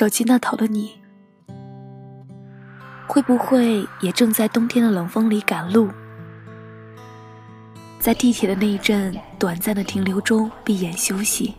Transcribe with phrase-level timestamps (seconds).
[0.00, 0.98] 手机那头的你，
[3.06, 5.90] 会不会也正在冬天的冷风里赶路？
[7.98, 11.54] 在地铁的那一阵短暂的停留中闭眼休息，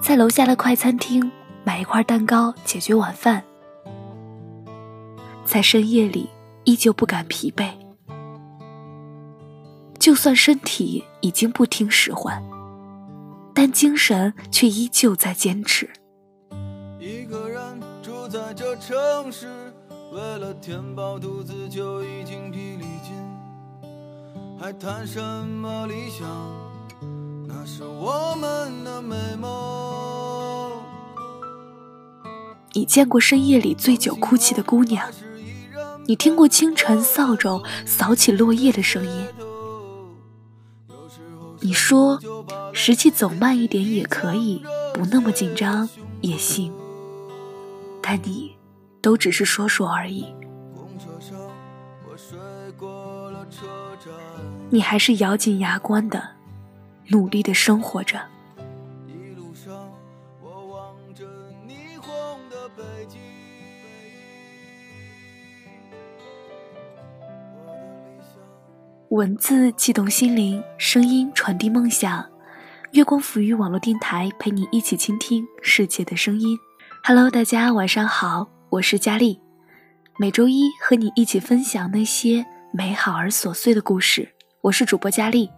[0.00, 1.28] 在楼下的快餐厅
[1.64, 3.42] 买一块蛋糕解决晚饭，
[5.44, 6.30] 在深夜里
[6.62, 7.68] 依旧不敢疲惫，
[9.98, 12.40] 就算身体已经不听使唤。
[13.60, 15.90] 但精神却依旧在坚持。
[17.00, 17.60] 一个人
[18.00, 19.48] 住在这城市，
[20.12, 23.16] 为了填饱肚子就已经疲力尽，
[24.60, 26.28] 还谈什么理想？
[27.48, 30.70] 那是我们的美梦。
[32.74, 35.04] 你见过深夜里醉酒哭泣的姑娘？
[36.06, 39.26] 你听过清晨扫帚扫起落叶的声音？
[41.60, 42.18] 你说，
[42.72, 44.62] 实际走慢一点也可以，
[44.94, 45.88] 不那么紧张
[46.20, 46.72] 也行。
[48.00, 48.56] 但你，
[49.02, 50.32] 都只是说说而已。
[54.70, 56.22] 你还是咬紧牙关的，
[57.08, 58.20] 努力的生活着。
[69.10, 72.22] 文字悸动心灵，声音传递梦想。
[72.90, 76.58] 月光抚育网络电台，陪你一起倾听世界的声音。
[77.02, 79.40] Hello，大家晚上好，我是佳丽。
[80.18, 84.28] 每周一和你一起分享那些美好而琐碎的故事。
[84.60, 85.48] 我是主播佳丽，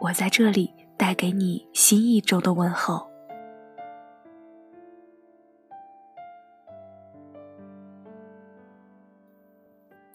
[0.00, 3.05] 我在这里带给你新一周的问候。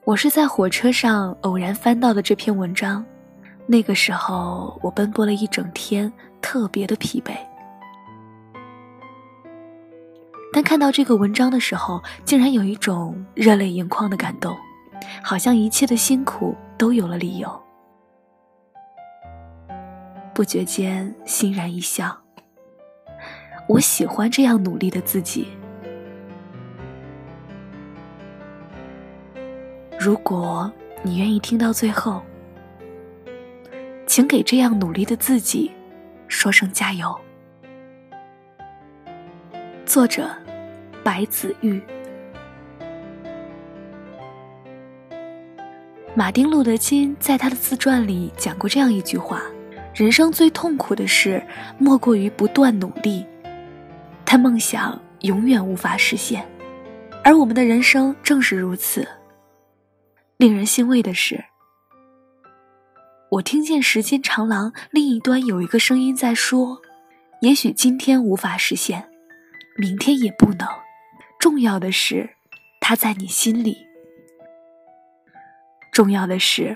[0.04, 3.06] 我是在火车上偶然翻到的这篇文章，
[3.68, 7.34] 那个时候我奔波了一整天，特别的疲惫。
[10.52, 14.58] 但看到这个文章的时候，竟然有一种热泪盈眶的感动，
[15.22, 17.62] 好像一切的辛苦都有了理由。
[20.34, 22.18] 不觉间欣然一笑，
[23.68, 25.48] 我喜欢这样努力的自己。
[30.04, 30.74] 如果
[31.04, 32.24] 你愿意听到最后，
[34.08, 35.70] 请给这样努力的自己
[36.28, 37.16] 说声加油。
[39.86, 40.28] 作者：
[41.04, 41.80] 白子玉。
[46.16, 49.44] 马丁·路德·金在他的自传里讲过这样一句话
[49.94, 51.44] ：“人生最痛苦的事，
[51.78, 53.24] 莫过于不断努力，
[54.26, 56.44] 但梦想永远无法实现。”
[57.24, 59.08] 而我们的人生正是如此。
[60.42, 61.46] 令人欣慰的是，
[63.30, 66.82] 我听见时间长廊另一端有一个声音在说
[67.42, 69.08] ：“也许今天无法实现，
[69.78, 70.68] 明天也不能。
[71.40, 72.28] 重要的是，
[72.80, 73.86] 它在你心里。
[75.92, 76.76] 重要的是，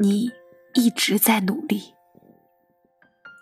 [0.00, 0.32] 你
[0.74, 1.94] 一直在努力。”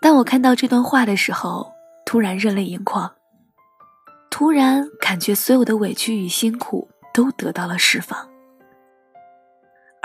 [0.03, 1.73] 当我看到这段话的时候，
[2.05, 3.11] 突然热泪盈眶，
[4.29, 8.29] 突然感觉所有的委屈与辛苦都得到了释放。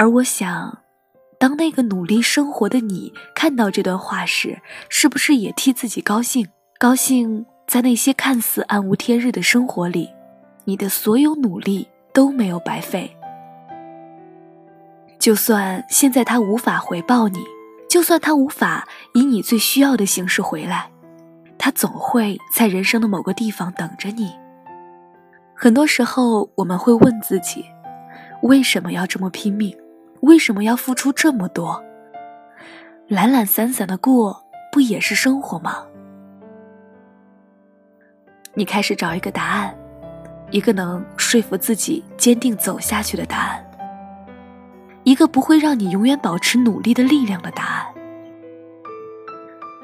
[0.02, 0.82] 而我想，
[1.38, 6.44] 当那个努力生活的你看到这段话时，是不是也替自己高兴？
[6.76, 10.10] 高兴在那些看似暗无天日的生活里，
[10.64, 13.16] 你的所有努力都没有白费。
[15.20, 17.38] 就算现在他无法回报你，
[17.88, 20.90] 就算他无法以你最需要的形式回来，
[21.56, 24.32] 他总会在人生的某个地方等着你。
[25.54, 27.64] 很多时候，我们会问自己，
[28.42, 29.72] 为什么要这么拼命？
[30.22, 31.82] 为什么要付出这么多？
[33.08, 35.84] 懒懒散散的过，不也是生活吗？
[38.54, 39.76] 你开始找一个答案，
[40.52, 43.66] 一个能说服自己坚定走下去的答案，
[45.02, 47.86] 一个不会让你永远保持努力的力量的答案。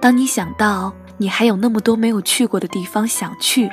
[0.00, 3.68] 当你想到你还有那么多没有去过的地方想去，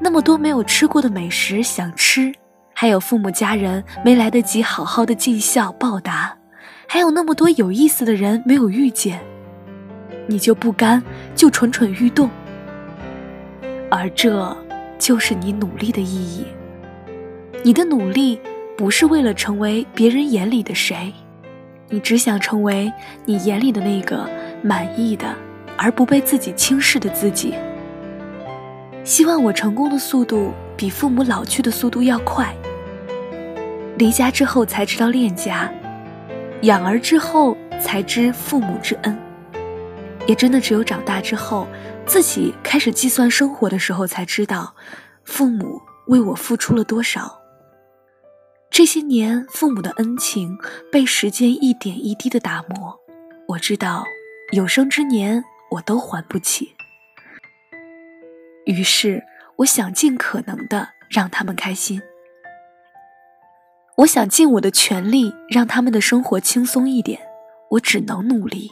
[0.00, 2.32] 那么多没有吃过的美食想吃。
[2.80, 6.36] 还有父母家人没来得及好好的尽孝报答，
[6.86, 9.20] 还有那么多有意思的人没有遇见，
[10.28, 11.02] 你就不甘，
[11.34, 12.30] 就蠢蠢欲动。
[13.90, 14.56] 而这
[14.96, 16.44] 就是你努力的意义。
[17.64, 18.40] 你的努力
[18.76, 21.12] 不是为了成为别人眼里的谁，
[21.88, 22.92] 你只想成为
[23.24, 24.24] 你眼里的那个
[24.62, 25.34] 满意的
[25.76, 27.54] 而不被自己轻视的自己。
[29.02, 32.54] 希望我成功的速度比父母老去的速度要快。
[33.98, 35.68] 离家之后才知道恋家，
[36.62, 39.18] 养儿之后才知父母之恩。
[40.28, 41.66] 也真的只有长大之后，
[42.06, 44.72] 自己开始计算生活的时候，才知道
[45.24, 47.40] 父母为我付出了多少。
[48.70, 50.56] 这些年，父母的恩情
[50.92, 53.00] 被时间一点一滴的打磨，
[53.48, 54.04] 我知道
[54.52, 55.42] 有生之年
[55.72, 56.68] 我都还不起。
[58.64, 59.24] 于是，
[59.56, 62.00] 我想尽可能的让他们开心。
[63.98, 67.18] 我想尽我的全力让他们的生活轻松一点，
[67.68, 68.70] 我只能努力。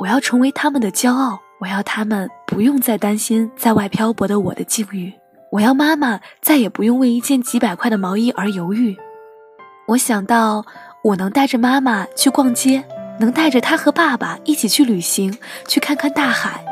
[0.00, 5.10] 我要成为他们的骄傲，我要他们不用再担心在外漂泊的我的境遇，
[5.50, 8.94] 我要妈妈再也不用为一件几百块的毛衣而犹豫。
[9.88, 10.62] 我想到
[11.02, 12.84] 我能带着妈妈去逛街，
[13.18, 15.34] 能带着她和爸爸一起去旅行，
[15.66, 16.62] 去看看大海。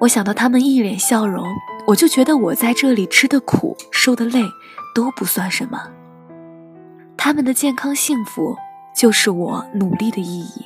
[0.00, 1.46] 我想到他们一脸笑容，
[1.86, 4.42] 我就觉得我在这里吃的苦、受的累。
[4.94, 5.90] 都不算什么，
[7.16, 8.56] 他们的健康幸福
[8.94, 10.64] 就是我努力的意义。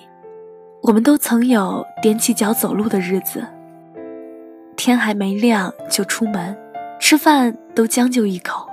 [0.82, 3.44] 我们都曾有踮起脚走路的日子，
[4.76, 6.56] 天还没亮就出门，
[7.00, 8.68] 吃饭都将就一口，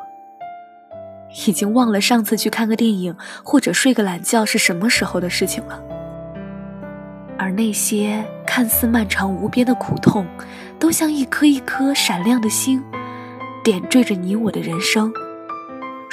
[1.47, 5.81] 已经忘了上次去看个电影或者睡个懒觉是什么时候的事情了。
[7.37, 10.25] 而那些看似漫长无边的苦痛，
[10.77, 12.83] 都像一颗一颗闪亮的星，
[13.63, 15.11] 点缀着你我的人生。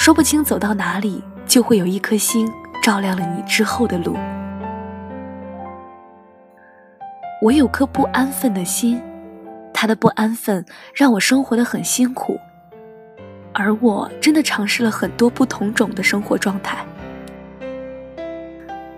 [0.02, 2.52] 说不清走到哪里，就会有一颗星
[2.82, 4.16] 照亮了你之后的路。
[7.40, 9.00] 我有颗不安分的心，
[9.72, 12.36] 他的不安分让我生活的很辛苦，
[13.52, 16.84] 而我真的尝试了很多不同种的生活状态。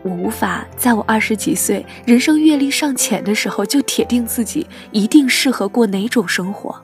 [0.02, 6.74] 我无法在我二十几岁、人生阅历尚浅的时候就铁定自己一定适合过哪种生活，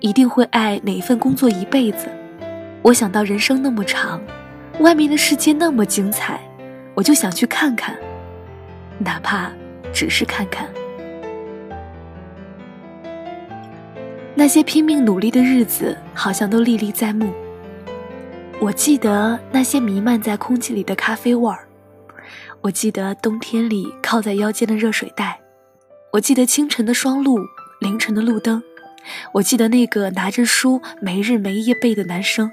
[0.00, 2.08] 一定会爱哪一份工作一辈子。
[2.82, 4.20] 我想到人生那么长，
[4.78, 6.40] 外面的世界那么精彩，
[6.94, 7.94] 我就想去看看，
[8.98, 9.50] 哪怕
[9.92, 10.66] 只是看看。
[14.34, 17.30] 那些拼命努力的日子，好像都历历在目。
[18.58, 21.68] 我记得那些弥漫在空气里的咖啡味儿，
[22.62, 25.38] 我记得冬天里靠在腰间的热水袋，
[26.12, 27.38] 我记得清晨的霜露，
[27.80, 28.62] 凌晨的路灯，
[29.34, 32.50] 我记得那个拿着书没日没夜背的男生。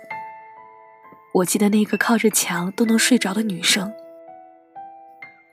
[1.38, 3.94] 我记得那个靠着墙都能睡着的女生。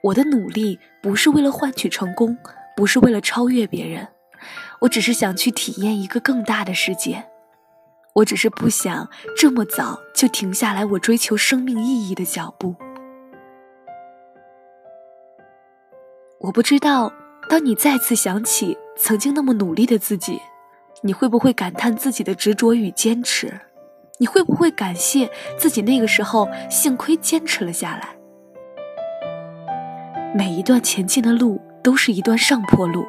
[0.01, 2.35] 我的努力不是为了换取成功，
[2.75, 4.07] 不是为了超越别人，
[4.81, 7.23] 我只是想去体验一个更大的世界。
[8.13, 12.75] 我只是不想这么早就停下来我追求生命意义的脚步。
[16.39, 17.11] 我不知道，
[17.49, 20.39] 当你再次想起曾经那么努力的自己，
[21.01, 23.59] 你会不会感叹自己的执着与坚持？
[24.17, 28.09] 你会不会感谢自己那个时候幸亏坚持了下来？
[30.33, 33.05] 每一段前进的路都是一段上坡路，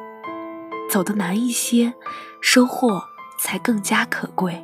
[0.89, 1.93] 走得难一些，
[2.41, 3.01] 收获
[3.39, 4.61] 才更加可贵。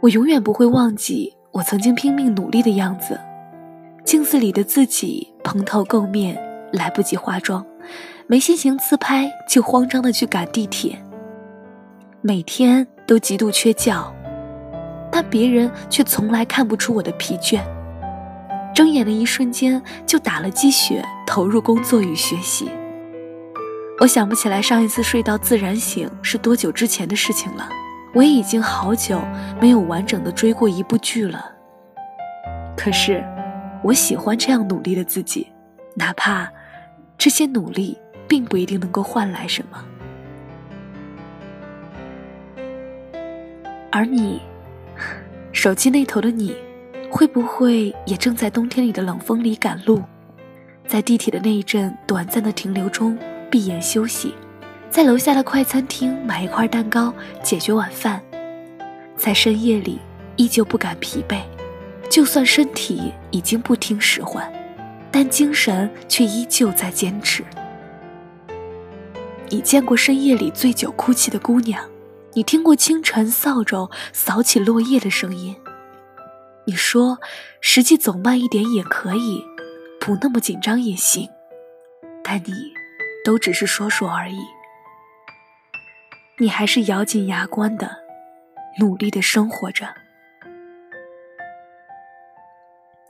[0.00, 3.20] 我永远不会忘记我曾经拼命努力的样子，
[4.02, 7.66] 镜子里的自己蓬头垢面，来不及化妆，
[8.26, 10.98] 没心情自拍，就慌张的去赶地铁。
[12.22, 14.14] 每天都极度缺觉，
[15.10, 17.62] 但别人却从来看不出我的疲倦。
[18.74, 22.70] 睁眼的一瞬间就打了鸡血，投入工作与学习。
[23.98, 27.66] 我想不起来上一次睡到自然醒是多久之前的事情了。
[28.12, 29.18] 我也已经好久
[29.58, 31.50] 没有完整的追过一部剧了。
[32.76, 33.24] 可是，
[33.82, 35.50] 我喜欢这样努力的自己，
[35.94, 36.50] 哪怕
[37.16, 37.98] 这些努力
[38.28, 39.82] 并不一定能够换来什么。
[43.92, 44.40] 而你，
[45.52, 46.54] 手机那头的你，
[47.10, 50.00] 会不会也正在冬天里的冷风里赶路，
[50.86, 53.18] 在地铁的那一阵短暂的停留中
[53.50, 54.32] 闭眼休息，
[54.88, 58.22] 在楼下的快餐厅买一块蛋糕解决晚饭，
[59.16, 59.98] 在深夜里
[60.36, 61.40] 依旧不敢疲惫，
[62.08, 64.48] 就算身体已经不听使唤，
[65.10, 67.44] 但精神却依旧在坚持。
[69.48, 71.89] 你见过深夜里醉酒哭泣的姑娘？
[72.32, 75.56] 你听过清晨扫帚扫起落叶的声音？
[76.64, 77.18] 你说，
[77.60, 79.44] 实际走慢一点也可以，
[79.98, 81.28] 不那么紧张也行，
[82.22, 82.52] 但你
[83.24, 84.38] 都只是说说而已。
[86.38, 87.90] 你还是咬紧牙关的，
[88.78, 89.88] 努力的生活着。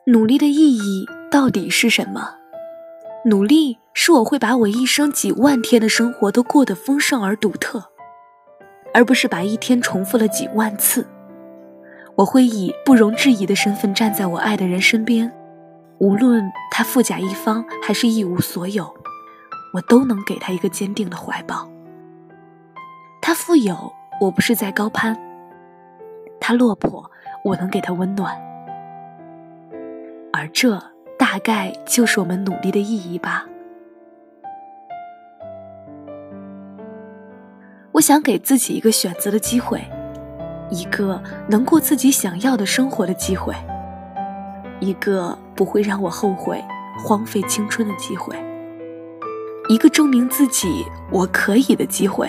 [0.06, 2.36] 努力的意义到底是什么？
[3.26, 7.92] 努力是我会把我一生几万天的生活都过得丰盛而独特。
[8.92, 11.06] 而不是把一天重复了几万次，
[12.16, 15.30] 我会以不容置疑的身份站在我爱的人身边，
[15.98, 18.92] 无论他富甲一方还是一无所有，
[19.74, 21.68] 我都能给他一个坚定的怀抱。
[23.22, 25.14] 他富有，我不是在高攀；
[26.40, 27.10] 他落魄，
[27.44, 28.34] 我能给他温暖。
[30.32, 30.80] 而这
[31.18, 33.46] 大概就是我们努力的意义吧。
[38.00, 39.78] 我想给自己一个选择的机会，
[40.70, 43.54] 一个能过自己想要的生活的机会，
[44.80, 46.64] 一个不会让我后悔
[47.04, 48.34] 荒废青春的机会，
[49.68, 52.26] 一个证明自己我可以的机会。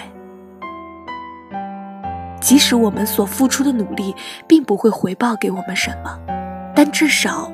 [2.41, 4.13] 即使我们所付出的努力
[4.45, 6.19] 并不会回报给我们什么，
[6.75, 7.49] 但至少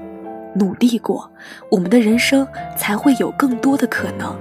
[0.55, 1.31] 努力过，
[1.69, 4.36] 我们的人生才会有更多的可能。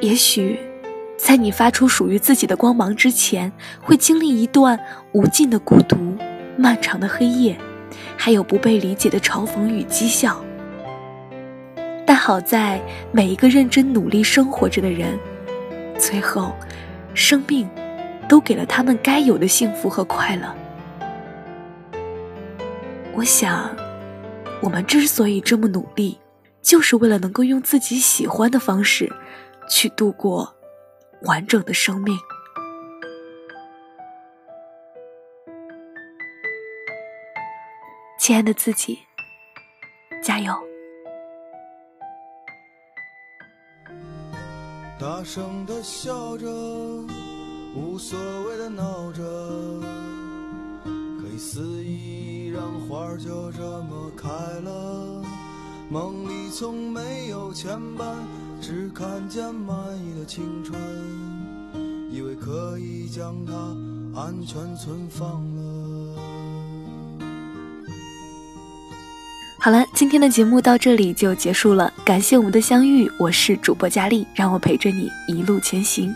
[0.00, 0.56] 也许，
[1.16, 3.52] 在你发出属于自己的光芒之前，
[3.82, 4.78] 会经历一段
[5.12, 5.96] 无尽的孤独、
[6.56, 7.58] 漫长的黑夜，
[8.16, 10.40] 还有不被理解的嘲讽与讥笑。
[12.06, 15.18] 但好在每一个认真努力生活着的人，
[15.98, 16.54] 最后，
[17.12, 17.68] 生命
[18.28, 20.54] 都给了他们该有的幸福和快乐。
[23.14, 23.68] 我想，
[24.62, 26.18] 我们之所以这么努力，
[26.62, 29.12] 就是为了能够用自己喜欢的方式。
[29.68, 30.54] 去度过
[31.22, 32.18] 完整的生命，
[38.18, 38.98] 亲爱的自己，
[40.22, 40.52] 加油！
[44.98, 46.46] 大声的笑着，
[47.76, 49.22] 无所谓的闹着，
[50.82, 55.22] 可以肆意让花儿就这么开了。
[55.90, 58.04] 梦里从没有牵绊。
[58.60, 60.76] 只看见满意的青春，
[62.10, 63.52] 以为可以将它
[64.20, 66.20] 安全存放了。
[69.60, 76.12] 好了，今天的节目到这里就结束了，感谢我们的相遇，我是主播佳丽，让我陪着你一路前行。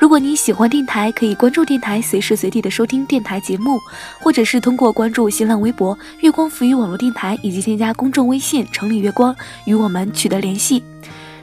[0.00, 3.78] 如果你喜欢电台，可以关注电台，随时随地的收听电台节目，
[4.18, 10.82] 或者是通过关注新浪微博“月光浮语网络电台”，以及添加公众微信“城里月光”与我们取得联系。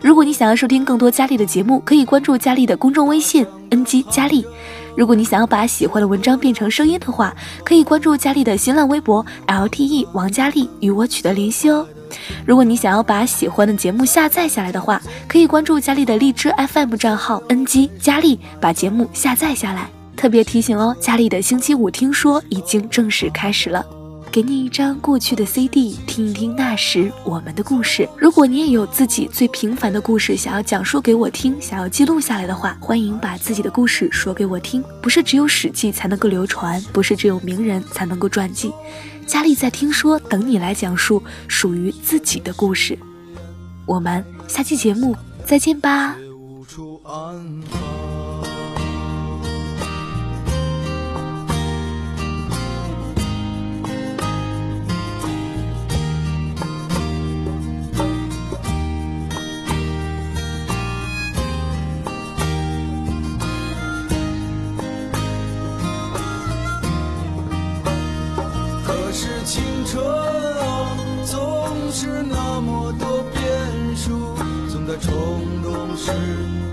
[0.02, 4.44] 如果你想要收听更多佳丽的节目，可以关注佳丽的公众微信 “ng 佳丽”。
[4.98, 7.32] 如果你想要把喜欢的文章变成声音的话，
[7.64, 11.88] 可以关注佳丽的新浪微博 “lte 王佳丽”与我取得联系哦。
[12.46, 19.90] 如果你想要把喜欢的节目下载下来的话，可以关注佳丽的荔枝 FM 账号 “ng 佳丽”，把节目下载下来。
[20.16, 23.86] 特别提醒哦，佳丽的星期五听说已经正式开始了。
[24.38, 28.08] 给你一张过去的 CD，听一听那时我们的故事。
[28.20, 34.84] 如果你也有自己最平凡的故事想要讲述给我听，想要记录下来的话，欢迎把自己的故事说给我听。
[35.02, 38.72] 不是只有史记才能够流传，不是只有名人才能够传记。
[39.26, 42.96] 佳丽在听说，等你来讲述属于自己的故事。
[43.88, 45.16] 我们下期节目
[45.48, 46.16] 再见吧。
[72.24, 74.36] 那么多变数，
[74.70, 75.12] 总在冲
[75.64, 76.12] 动时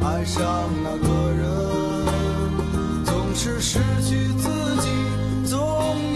[0.03, 0.43] 爱上
[0.83, 1.45] 那个人，
[3.05, 4.49] 总是失去自
[4.81, 4.89] 己，
[5.47, 5.55] 总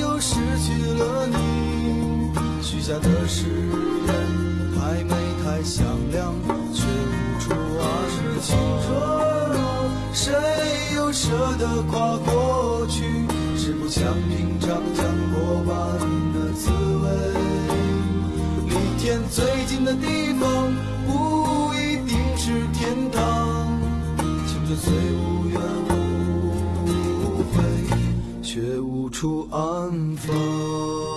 [0.00, 1.37] 又失去了你。
[2.62, 3.47] 许下的誓
[4.06, 4.08] 言
[4.76, 6.35] 太美太响亮，
[6.73, 7.85] 却无处安
[8.25, 8.40] 放。
[8.40, 8.56] 青
[8.87, 8.88] 春，
[10.12, 10.32] 谁
[10.94, 11.26] 又舍
[11.58, 13.26] 得跨过去？
[13.56, 15.04] 是不想品尝将
[15.35, 15.75] 过半
[16.32, 17.47] 的滋味。
[19.08, 20.70] 天最近的地方
[21.06, 22.52] 不一定是。
[22.74, 23.66] 天堂，
[24.46, 25.58] 青春虽无怨
[26.84, 27.64] 无悔，
[28.42, 31.07] 却无处安放。